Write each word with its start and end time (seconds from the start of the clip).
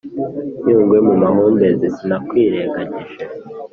nyungwe 0.63 0.97
mu 1.07 1.13
mahumbezi 1.21 1.85
sinakwirengagije 1.95 3.23